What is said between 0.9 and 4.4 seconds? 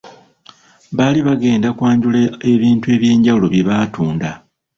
Baali bagenda kwanjula ebintu eby’enjawulo bye batunda.